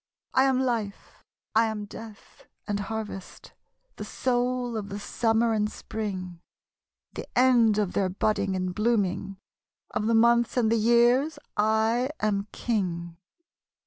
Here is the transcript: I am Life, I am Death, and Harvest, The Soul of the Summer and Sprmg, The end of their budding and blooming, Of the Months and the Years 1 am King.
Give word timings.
I 0.33 0.45
am 0.45 0.59
Life, 0.59 1.23
I 1.53 1.65
am 1.67 1.85
Death, 1.85 2.47
and 2.67 2.79
Harvest, 2.79 3.53
The 3.97 4.03
Soul 4.03 4.75
of 4.75 4.89
the 4.89 4.97
Summer 4.97 5.53
and 5.53 5.67
Sprmg, 5.67 6.39
The 7.13 7.27
end 7.37 7.77
of 7.77 7.93
their 7.93 8.09
budding 8.09 8.55
and 8.55 8.73
blooming, 8.73 9.37
Of 9.91 10.07
the 10.07 10.15
Months 10.15 10.57
and 10.57 10.71
the 10.71 10.79
Years 10.79 11.37
1 11.55 12.09
am 12.19 12.47
King. 12.51 13.15